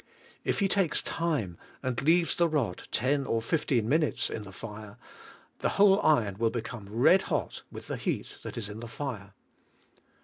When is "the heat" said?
7.85-8.39